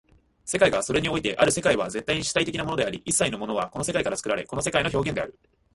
[0.45, 5.37] 世界がそれにおいてある世界は絶対に主体的なものであり、一切のものはこの世界から作られ、この世界の表現である。